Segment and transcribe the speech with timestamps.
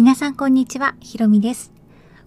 [0.00, 1.74] 皆さんこんにちは、ひろみです。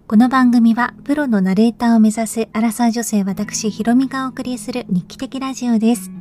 [0.06, 6.12] この番組はプロのナレーターを目指すアラサー女性私ひろみがお送りする日記的ラジオです。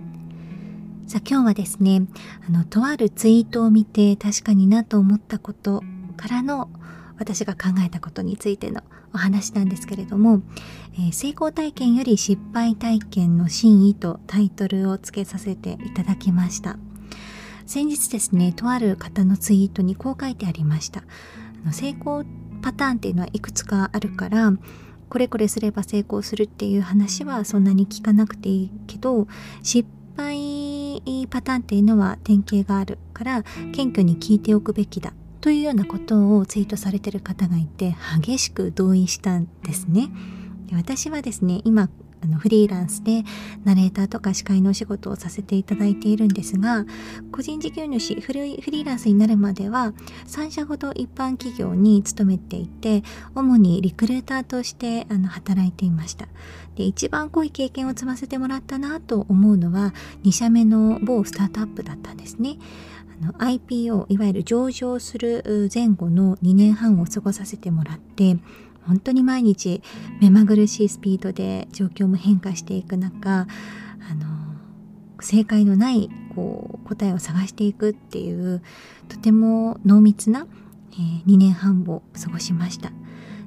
[1.07, 2.07] さあ今日はですね、
[2.48, 5.84] あの、とあるツイートを見て確かになと思ったこと
[6.16, 6.70] からの
[7.18, 8.80] 私が考えたことについての
[9.12, 10.41] お話なんですけれども、
[10.95, 16.79] えー、成功体験より失敗体験の真意とタイトルをつけさせていただきました。
[17.66, 21.04] 先日ですね、とある方のツイートにこう書いてありました。
[21.64, 22.25] の成功
[22.62, 24.53] パターンっていうのはいくつかあるから、
[25.08, 29.26] これこれすれば成功するっていう話はそんなに聞かなくていいけど、
[29.62, 40.11] 失敗パターンっていうのは典型があるから謙虚に聞いておくべきだというようなことをツイートされてる方がいて激しく同意したんですね。
[40.72, 41.89] 私はですね今
[42.22, 43.25] あのフリーランスで
[43.64, 46.84] ナレーターとか司会のお仕事をさせていただいているんですが
[47.33, 49.92] 個人事業主フリーランスになるまでは
[50.27, 53.03] 3社ほど一般企業に勤めていて
[53.34, 56.28] 主にリクルーターとしてあの働いていました。
[56.77, 59.93] で一番濃い経験を積ませてもらったなと思うのは
[60.25, 62.56] 2社目の某スタートアップだったんですね。
[63.39, 68.37] IPO いわゆる上場する前後の2年半を過ごさせてもらって
[68.86, 69.83] 本当に毎日
[70.20, 73.47] 目まぐるしいスピードで状況も変化していく中
[74.11, 74.27] あの
[75.20, 78.62] 正解のないこう答えを探していくっていう
[79.08, 80.47] とても濃密な、
[80.92, 82.92] えー、2年半を過ごしました。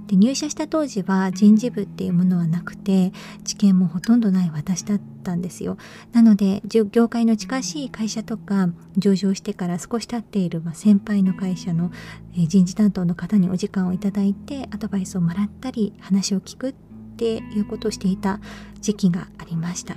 [0.07, 3.11] で入社した当時は人事部っていうものはなくて
[3.43, 5.77] 知見もほとんどない私だったんですよ
[6.13, 11.91] なので業界の近しい会社とか上場してから少し経っている、先輩の会社の、
[12.33, 16.73] 人事担当の方にお時間をいただいてアドバイスをもらったり話を聞くっ
[17.17, 18.39] ていうことをしていた
[18.81, 19.95] 時期がありました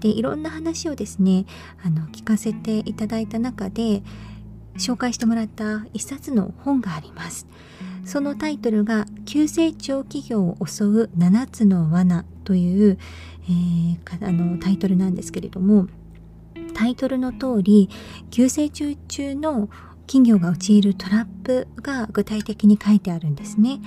[0.00, 1.46] でいろんな話をですね
[1.82, 4.02] あの聞かせていただいた中で
[4.76, 7.46] 紹介してもらった一冊の本があります。
[8.08, 12.98] そのタイトルが急成長企業を襲う7つの罠という、
[13.44, 15.88] えー、あのタイトルなんですけれども
[16.72, 17.90] タイトルの通り
[18.30, 19.68] 急成長中の
[20.06, 23.78] 企業が陥るトラップが具体的に書いてあるんですね。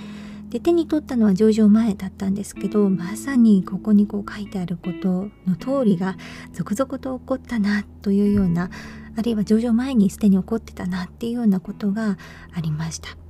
[0.49, 6.15] で手に取ったのは上場前だったんですけどまさにここにこう書いてあることの通りが
[6.53, 8.69] 続々と起こったなというような
[9.17, 12.17] あるいは上場前にすでに起こってたなっていうようなことが
[12.53, 13.20] ありました。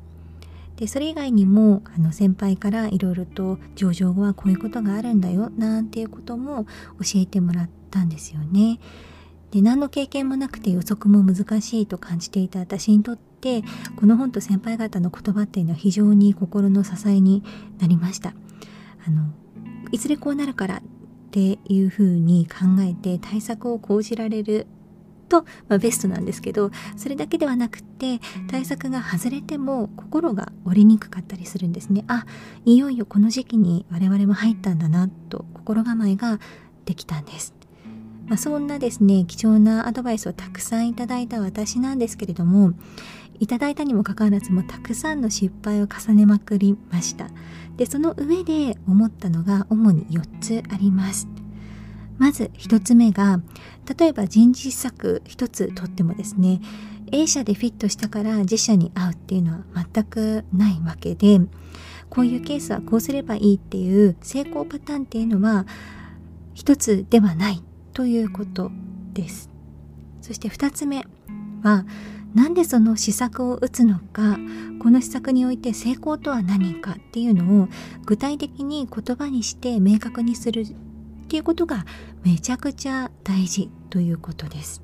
[0.82, 6.66] でそれ以外にもあの先輩からいろいろと上場後はこういうことがあるんだよなんていうことも
[7.00, 8.80] 教えてもらったんですよね。
[9.52, 13.62] で何の経験もなくて予測も難しいと感じていた私にとって
[13.96, 17.44] この本と先輩方の言葉っていうのは非常に心の支えに
[17.80, 18.34] なりました。
[19.06, 19.28] あの
[19.92, 20.82] いずれこうなるからっ
[21.30, 24.66] ていうふうに考えて対策を講じられる
[25.32, 28.20] と、まあ、ベストなんですけどそれだけではなくって
[28.50, 32.04] 対策が外れても心が折れにくかったりするんですね。
[32.08, 32.26] あ
[32.66, 36.40] いよいよこの時期に我々も入ったんだなと心構えが
[36.84, 37.54] できたんです。
[38.28, 42.74] まあ、そんなですね貴重なアドバイスをたくさんいただいた私なんですけれども
[43.40, 47.28] いただいたにもかかわらずもたくさんの失敗を重ねまくりました。
[47.78, 51.28] でその上で思ったのが主に4つあります。
[52.22, 53.42] まず1つ目が
[53.98, 56.62] 例えば人事施策1つとってもですね
[57.12, 61.40] A 社でフィットしたから自社に合うっていうのは全くないわけで
[62.12, 65.66] こういうケースはこうすればいいっていう成功パターンっていうのは
[66.54, 68.70] 一つではないということ
[69.14, 69.50] です。
[70.22, 71.04] そして2つ目
[71.64, 71.88] は
[72.36, 74.38] なんでその施策を打つのか
[74.80, 77.68] この施策において成功とは何かっていうのを
[78.06, 80.66] 具体的に言葉にして明確にする
[81.32, 81.86] っていうことが
[82.26, 84.82] めちゃくちゃ大事ということです。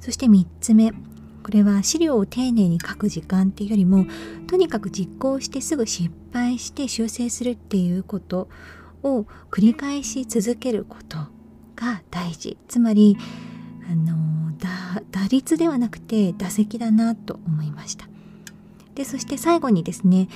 [0.00, 0.96] そして3つ目こ
[1.50, 4.06] れは資料を丁寧に書く時間っていうよりも
[4.46, 8.48] とにかく実行してすぐ失敗して修正するっていうこと
[9.02, 11.18] を繰り返し続けること
[11.76, 13.18] が大事つまり
[13.90, 14.52] あの
[15.10, 18.08] 打率ではなくて打席だなと思いました
[18.94, 20.28] でそして最後にですね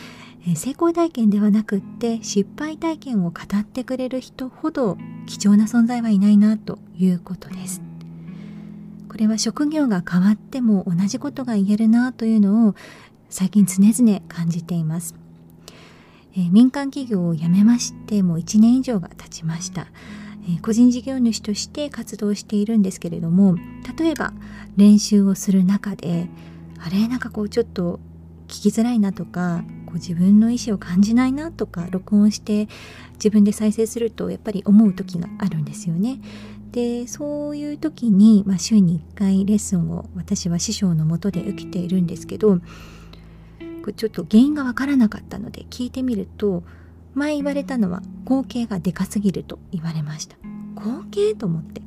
[0.56, 4.96] 成功体験ではなくって失敗体験を語ってくれる人ほど
[5.26, 7.82] 貴重な存在はいないなということです。
[9.10, 12.76] これは職業が変わっても同じことが言えるなというのを
[13.28, 15.16] 最近常々感じています、
[16.36, 19.88] えー、民間企業を辞めましてもう1年以上が経ちました、
[20.44, 23.56] えー、個人事業主として活動しているんですけれども
[23.98, 24.32] 例えば
[24.76, 26.28] 練習をする中で
[26.78, 27.98] あれなんかこうちょっと
[28.50, 32.68] 聞きづらいなとかこう自分の意思を感じないなとか録音して
[33.14, 36.20] 自分で再生するとやっぱり思う時があるんですよね。
[36.72, 42.60] でそういう時に、まあ、週に1回レッスンを私は師匠のもとで受けているんですけど
[43.96, 46.62] ちょっと原因がわからなかったので聞いてみると
[47.14, 50.36] 前言われたのは口径がでかすぎると言われました
[50.74, 51.82] 口径と思って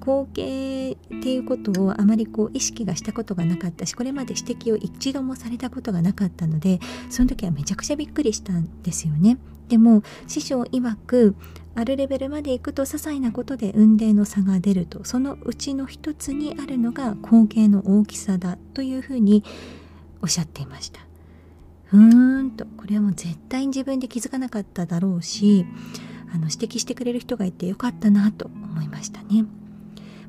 [0.00, 6.78] 口径っていうことをあまりこう意識がしたことがなかったしこれまで指摘を一度もされたことがなかったので
[7.08, 9.38] その時はめちゃくちゃびっくりしたんですよね
[9.68, 11.34] でも師匠曰く
[11.74, 19.42] あるレベルまで行くと些細なことで運命の差が出るとそのうちの一つにあるのが口径の大きさだというふうに
[20.22, 21.00] おっしゃっていました
[21.92, 25.66] うーんとこれはもう絶対に自分で気づかなかっただろうし
[26.34, 29.44] あの指摘してくれる人がいてよかったなと思いましたね。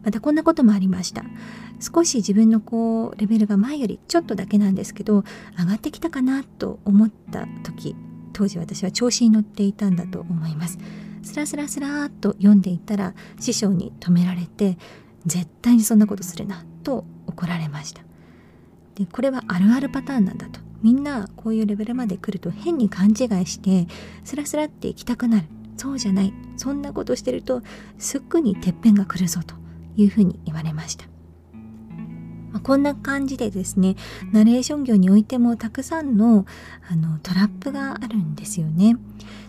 [0.03, 1.23] またこんなこともありました。
[1.79, 5.23] 少し自分のこうレベルが前よりちょっとだけなんですけど
[5.57, 7.95] 上がってきたかなと思った時
[8.31, 10.77] 当時私は調子に乗っていたんだと思います。
[11.23, 14.77] スラスラスラーっと読んでいたら師匠に止められて
[15.25, 18.03] 絶対にそんなことするなと怒られました。
[18.93, 20.59] でこれはあるあるパターンなんだと。
[20.83, 23.87] みんなこういうレベルまで来ると変に勘違いして
[24.23, 25.47] スラスラって行きたくなる。
[25.77, 26.33] そうじゃない。
[26.57, 27.61] そんなことしてると
[27.97, 29.55] すぐにてっぺんが来るぞと
[29.97, 31.05] いうふうに言われました、
[32.51, 33.95] まあ、こんな感じでですね
[34.31, 36.45] ナレーション業においてもたくさんの
[36.89, 38.95] あのトラップがあるんですよね。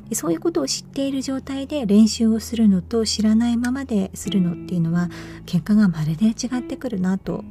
[0.08, 5.08] でそういうことを知っている状態で練習をするのと知らないままでするのっていうのは
[5.46, 7.44] 結果がまるで違ってくるなと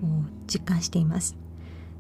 [0.48, 1.36] 実感しています。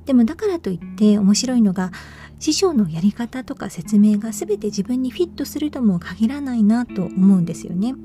[0.06, 1.92] でもだからといって面白いのが
[2.40, 7.96] 師匠のやり方とか説明が全て自分にフィットするとも限らないなと思うんですよね。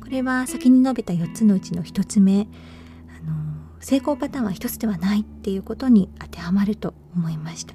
[0.00, 3.34] これは先に述べた4つのうちの1つ目あの
[3.80, 7.74] 成功パターンは1つではないっていうことに当てはまると思いました。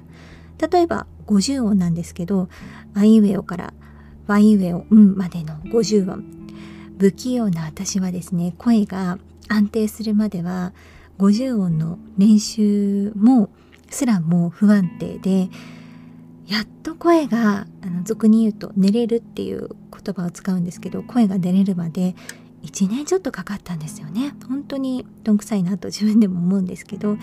[0.68, 2.48] 例えば50音なんですけど
[2.94, 3.74] あいうえおから
[4.26, 6.24] わいうえおんまでの50音
[6.98, 9.18] 不器用な私はですね声が
[9.48, 10.72] 安定するまでは
[11.22, 13.48] 50音の練習も
[13.90, 15.50] すらも不安定で
[16.46, 22.16] やっと声があの俗に言うと寝れるっていう言葉を使うんですけど声が出れるまで
[22.64, 24.34] 1年ちょっとかかったんですよね。
[24.48, 27.16] 本当にどんくさいなと自分でも思うんですけど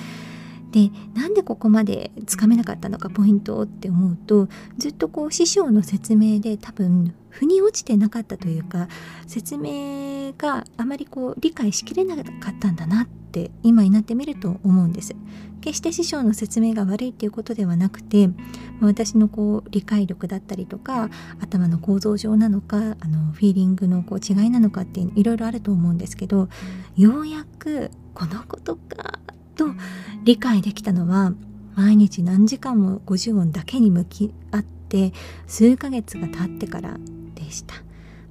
[0.72, 8.88] でなんでここまでつかめなかったのかポイントって思うとずっとこう師匠の説明で多分腑に落ちてなかったというか
[9.28, 12.26] 説明があまりこう理解しきれなかっ
[12.60, 15.16] たんだなって今になってみると思うんです。
[15.62, 18.30] 決して師匠の説明が悪いっていうことではなくて
[18.82, 21.10] 私のこう理解力だったりとか
[21.42, 26.48] 頭の構造上なのかあのフィーリングのこう違いなのかっていろいろあると思うんですけど
[26.96, 29.19] ようやくこのことか
[30.30, 31.34] 理解できたのは
[31.74, 35.12] 毎日何時間も50音だけに向き合って
[35.48, 37.00] 数ヶ月が経ってから
[37.34, 37.74] でした。
[37.74, 37.82] ま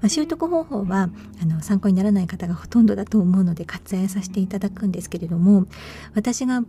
[0.06, 1.10] あ、習得方法は
[1.42, 5.66] あの参考にならない方がほとんどだと思うので割愛させていただくんですけれども
[6.14, 6.62] 私が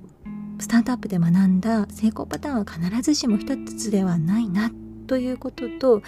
[0.57, 4.71] スタートアップで学んだ成功パターンは必ずしも一つではないな
[5.05, 6.01] ということと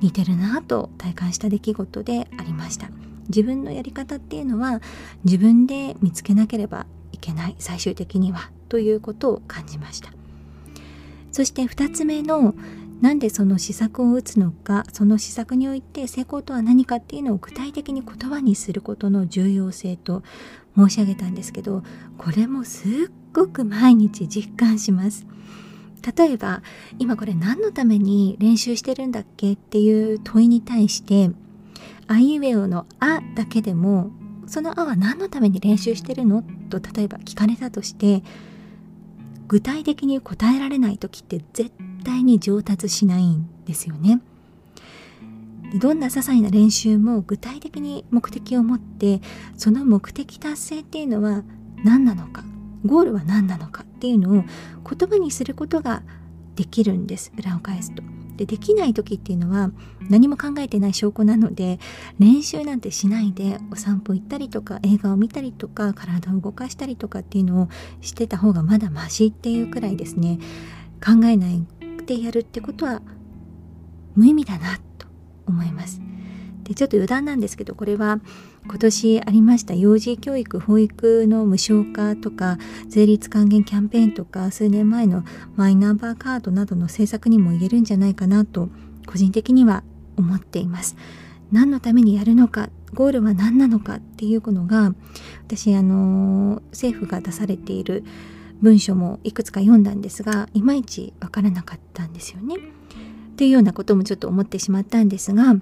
[0.00, 2.90] 似てるなと体感した出来事でありました
[3.26, 4.80] 自分のやり方っていうのは
[5.24, 6.86] 自分で見つけなければ
[7.22, 10.10] けない最終的にはということを感じました。
[11.30, 12.54] そして2つ目の
[13.00, 20.22] なんでその施策を打つのかその施策において成功とは何かっていうのを具体的に言葉にすることの重要性と
[20.76, 21.82] 申し上げたんですけど
[22.16, 22.90] これもすっ
[23.32, 25.26] ごく毎日実感します。
[26.16, 26.62] 例えば
[26.98, 31.30] 今これ何のために練習してるんだっけっていう問いに対して
[32.08, 34.10] あいうえおの「あ」だけでも
[34.46, 36.42] その「あ」は何のために練習してるの？
[36.68, 38.22] と例えば聞かれたとして
[39.48, 41.70] 具体的に答えられない時って絶
[42.04, 44.20] 対に上達しないんですよね。
[45.78, 49.22] どんな些細な練習も具体的に目的を持って
[49.56, 51.44] その目的達成っていうのは
[51.82, 52.44] 何なのか
[52.84, 54.44] ゴールは何なのかっていうのを
[54.88, 56.02] 言葉にすることが
[56.56, 58.02] できるんです裏を返すと。
[58.36, 59.70] でできない時っていうのは
[60.08, 61.78] 何も考えてない証拠なので
[62.18, 67.68] 練習なんてしないでお散歩行ったりとか映画を見たりとか体を動かしたりとかっていうのを
[68.00, 70.38] してた方がまだマシっていうくらいですね
[71.04, 71.64] 考えない
[72.06, 73.02] でやるってことは
[74.14, 75.06] 無意味だなと
[75.46, 76.00] 思います。
[76.64, 78.20] でちょっと余談なんですけどこれは
[78.66, 85.24] 今年ありました幼児教育保育の無償化とか税率還元キャンペーンとか数年前の
[85.56, 88.68] マイナンバーカードなどの政策にも言えるんじゃないかなと
[89.06, 89.82] 個人的には
[90.16, 90.96] 思っています。
[91.50, 94.94] 何のためにやるのかゴールは何なのかっていうのが
[95.46, 98.04] 私あの政府が出されている
[98.62, 102.56] 文書もいくつか読んだんですがいまいちわからなかったんですよね。
[102.56, 105.56] っていうようなこともちょっと思ってしまったんですが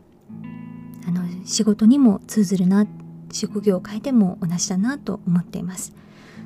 [1.10, 2.86] あの仕事にも通ずるな
[3.32, 5.92] 職業を変えても同じだなと思っています。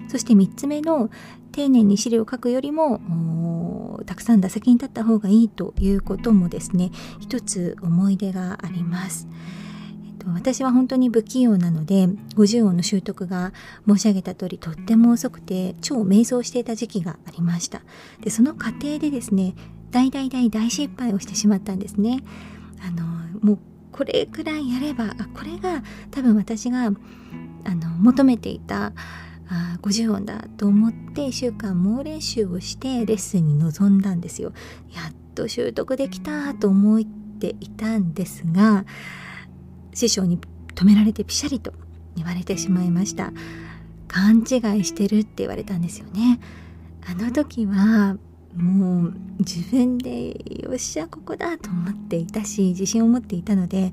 [0.08, 1.10] そして3つ目の
[1.52, 6.90] 丁寧に資料を書くよりもたくさん打席に立った方がいいということもですね
[7.20, 9.28] 一つ思い出があります。
[10.06, 12.06] えっと私は本当に不器用なので
[12.36, 13.52] 50音の習得が
[13.86, 17.82] 申し上げた通りとっても遅くて超迷走していた時期がありました。
[18.22, 19.54] でその過程でですね
[19.90, 22.22] 大大大大失敗をしてしまったんですね。
[22.86, 23.04] あの
[23.40, 23.58] もう
[23.94, 28.92] これくらいやればあこれが多分私があの求めていた
[29.48, 34.52] あ50音だと思って1週間猛練習をしてレッスンに臨んだんですよ。
[34.92, 37.04] やっと習得できたと思っ
[37.38, 38.84] ていたんですが
[39.94, 40.40] 師匠に
[40.74, 41.72] 止められてピシャリと
[42.16, 43.32] 言われてしまいました。
[44.08, 46.40] 勘違いしてるって言われたんですよね。
[47.06, 48.16] あの時は
[48.56, 50.30] もう自分で
[50.62, 53.92] よっしゃここだと思っていたし自信を持っていたので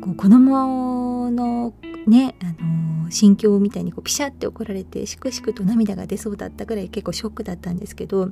[0.00, 1.74] こう子供の
[2.06, 8.30] ね、あの、心境みたいにこうピシャって怒られてしくしくと涙が出そうだったぐらい結構ショックだったんですけど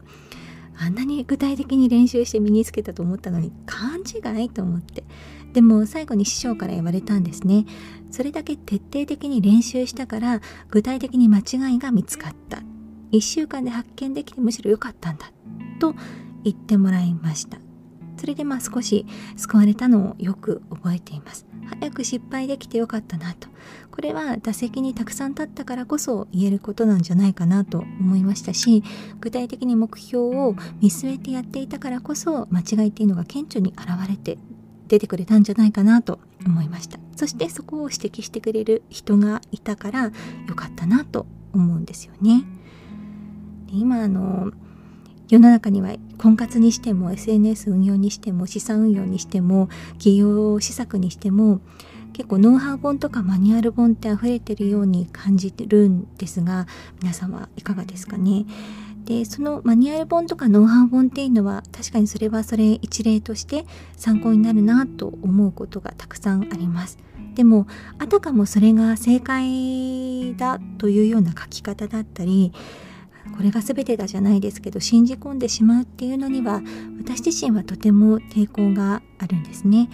[0.79, 5.05] あんなに具体的に練習して身につけたと思ったのに勘違いと思って。
[5.53, 7.67] でも最後に師匠から言われたんですね。
[8.11, 10.41] それだけ徹底的に練習したから
[10.71, 12.63] 具体的に間違いが見つかった。
[13.13, 15.31] 1週間で発見できてむしろ良かったんだ
[15.79, 15.95] と
[16.45, 17.59] 言ってもらいました。
[18.17, 21.47] それでまあ少し救われたのをよく覚えています。
[21.81, 23.49] 早く失敗できてよかったなと。
[23.91, 28.83] これは打席にたくさん立ったからこそ言えることなんじゃないかなと思いましたし
[29.21, 34.39] 具体的に目標を見据えてやっていたからこそ間違いっていうのが顕著に現れて
[34.89, 36.99] 出てくれたんじゃないかなと思いました。
[37.15, 40.13] そしてそこを指摘してくれる人がいたからよ
[40.57, 42.45] かったなと思うんですよね。
[43.73, 44.53] 今あの
[45.29, 51.61] 世の中には婚活にしても SNS 運用にしても資産運用にしても企業施策にしても
[52.13, 56.67] 結構ノウハウ本とかマニュアル本って溢れてるように感じてるんですが
[57.01, 58.45] 皆さんはいかがですかね。
[59.05, 63.65] でそのマニュアル本とかノウハウ本っていうのは確かにそれはそれ一例として
[63.97, 66.99] 参考になるなと思うことがたくさんあります。
[67.35, 67.67] でも
[67.99, 72.53] あたかもそれが正解だというような書き方だったり
[73.41, 76.61] これが全てだじゃないですけど信じ込んでしまうっていうのには
[76.99, 79.89] 私自身はとても抵抗があるんですね。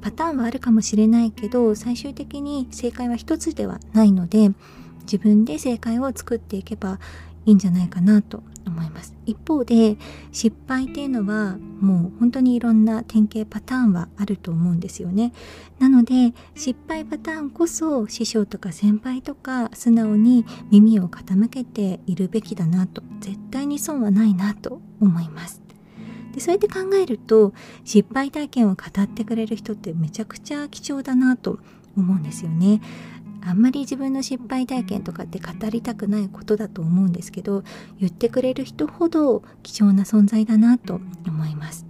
[0.00, 4.52] パターンはあるかもしれないけど最終的に正解は一つではないので
[5.00, 7.00] 自分で正解を作っていけば
[7.46, 9.14] いいんじゃないかなと思います。
[9.26, 9.96] 一方で
[10.32, 15.32] 失敗っていうのはもう本当にいろんな典型パターンはあると思うんですよね。
[15.78, 25.62] なので失敗パターンこそ師匠とか先輩とか素直に耳を傾けているべきだなと絶対に損はないなと思います。
[26.32, 27.52] でそうやって考えると
[27.84, 31.58] 失敗体験を語ってくれる人ってめちゃくちゃ貴重だなと
[31.96, 32.80] 思うんですよね。
[33.44, 37.62] あんまり自分の失敗体験とかって語りたくないことだと思うんですけど
[37.98, 41.86] 言ってくれる人ほど貴重な存在だなと思います。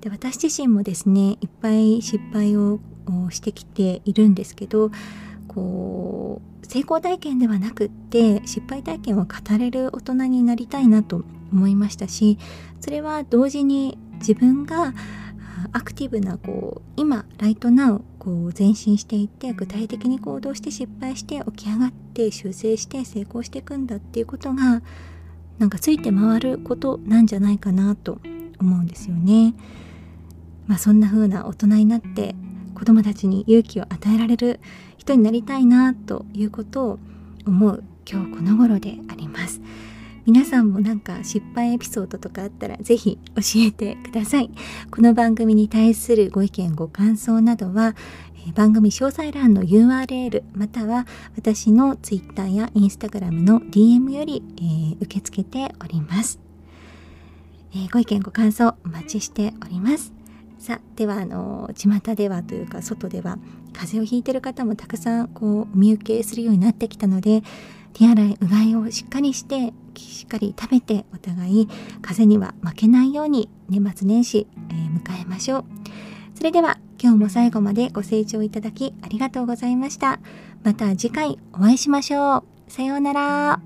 [0.00, 2.80] で私自身もですねいっぱい失敗を
[3.30, 4.90] してきているんですけど
[5.48, 12.38] こう成功体験ではなくって失敗体験を語れる大人になりたいなと思いましたし
[12.80, 14.92] それは同時に自分が
[15.72, 24.82] アクティブなこう今ライトナウこう前進していって具体的に行動して失敗して起き上がって修正して成功していくんだっていうことが
[25.58, 28.18] なんかついて回ることなんじゃないかなと
[28.58, 29.54] 思うんですよね。
[30.66, 32.34] まあ、そんな風な大人になって
[32.74, 34.60] 子供たちに勇気を与えられる
[34.98, 36.98] 人になりたいなということを
[37.46, 39.60] 思う今日この頃であります。
[40.26, 44.50] 皆さんもなんか失敗エピソードとかあったらぜひ教えてください。
[44.90, 47.94] この番組に対するご意見ご感想などは、
[48.56, 51.06] 番組詳細欄の URL または
[51.36, 56.38] 私の Twitter や Instagram の DM より、えー、受け付けております、
[57.74, 60.12] えー、ご意見ご感想お待ちしております。
[60.58, 63.38] さあではあの巷ではというか外では
[63.72, 67.42] 風邪をひいてる方もたくさんこうお見受けするようになってきたので
[67.96, 71.66] 手洗いうがいをしっかりしてしっかり食べてお互い
[72.02, 75.64] 風邪には負けないように年末年始、えー、迎えましょう。
[76.34, 80.20] それでは今日も最後までご清聴いただきありがとうございました。
[80.62, 82.70] また次回お会いしましょう。
[82.70, 83.65] さようなら。